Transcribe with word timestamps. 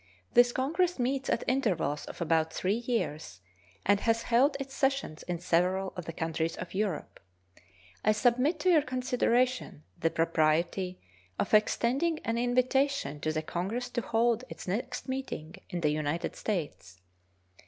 This 0.33 0.51
congress 0.51 0.97
meets 0.97 1.29
at 1.29 1.43
intervals 1.47 2.05
of 2.05 2.19
about 2.21 2.51
three 2.51 2.73
years, 2.87 3.39
and 3.85 3.99
has 3.99 4.23
held 4.23 4.57
its 4.59 4.73
sessions 4.73 5.21
in 5.21 5.37
several 5.37 5.93
of 5.95 6.05
the 6.05 6.11
countries 6.11 6.55
of 6.57 6.73
Europe. 6.73 7.19
I 8.03 8.11
submit 8.11 8.59
to 8.61 8.71
your 8.71 8.81
consideration 8.81 9.83
the 9.99 10.09
propriety 10.09 10.99
of 11.37 11.53
extending 11.53 12.17
an 12.25 12.39
invitation 12.39 13.19
to 13.19 13.31
the 13.31 13.43
congress 13.43 13.91
to 13.91 14.01
hold 14.01 14.43
its 14.49 14.67
next 14.67 15.07
meeting 15.07 15.57
in 15.69 15.81
the 15.81 15.89
United 15.91 16.35
States. 16.35 16.99